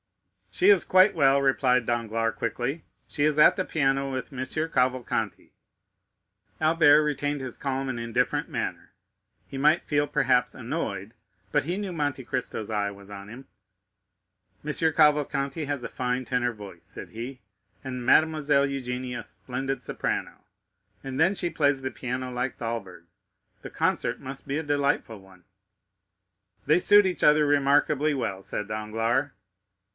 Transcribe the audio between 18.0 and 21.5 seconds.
Mademoiselle Eugénie a splendid soprano, and then she